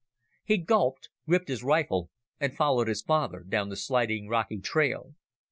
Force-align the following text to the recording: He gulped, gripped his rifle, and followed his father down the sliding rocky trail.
He 0.43 0.57
gulped, 0.57 1.09
gripped 1.27 1.47
his 1.47 1.63
rifle, 1.63 2.09
and 2.39 2.55
followed 2.57 2.87
his 2.87 3.03
father 3.03 3.41
down 3.47 3.69
the 3.69 3.77
sliding 3.77 4.27
rocky 4.29 4.57
trail. 4.59 5.13